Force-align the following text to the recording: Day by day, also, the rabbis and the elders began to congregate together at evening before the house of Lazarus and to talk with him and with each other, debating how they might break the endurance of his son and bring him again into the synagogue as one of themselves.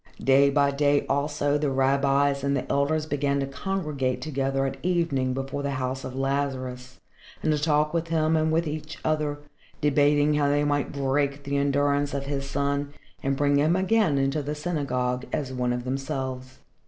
Day 0.23 0.49
by 0.49 0.71
day, 0.71 1.05
also, 1.05 1.59
the 1.59 1.69
rabbis 1.69 2.43
and 2.43 2.57
the 2.57 2.65
elders 2.71 3.05
began 3.05 3.39
to 3.39 3.45
congregate 3.45 4.19
together 4.19 4.65
at 4.65 4.77
evening 4.83 5.35
before 5.35 5.61
the 5.61 5.73
house 5.77 6.03
of 6.03 6.15
Lazarus 6.15 6.99
and 7.43 7.53
to 7.53 7.59
talk 7.59 7.93
with 7.93 8.07
him 8.07 8.35
and 8.35 8.51
with 8.51 8.65
each 8.67 8.97
other, 9.05 9.37
debating 9.79 10.33
how 10.33 10.47
they 10.49 10.63
might 10.63 10.91
break 10.91 11.43
the 11.43 11.55
endurance 11.57 12.15
of 12.15 12.25
his 12.25 12.49
son 12.49 12.95
and 13.21 13.37
bring 13.37 13.59
him 13.59 13.75
again 13.75 14.17
into 14.17 14.41
the 14.41 14.55
synagogue 14.55 15.25
as 15.31 15.53
one 15.53 15.71
of 15.71 15.83
themselves. 15.83 16.57